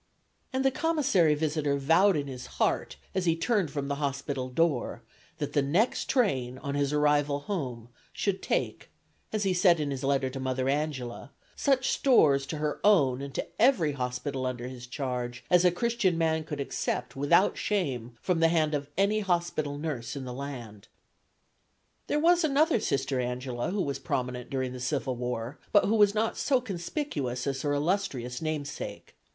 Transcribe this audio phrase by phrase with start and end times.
[0.51, 5.03] And the Commissary visitor vowed in his heart as he turned from the hospital door
[5.37, 8.89] that the next train, on his arrival home, should take,
[9.31, 13.31] as he said in his letter to Mother Angela, such stores to her own and
[13.35, 18.39] to every hospital under his charge as a Christian man could accept without shame from
[18.39, 20.87] the hand of any hospital nurse in the land.
[22.07, 26.15] There was another Sister Angela who was prominent during the civil war, but who was
[26.15, 29.13] not so conspicuous as her illustrious namesake.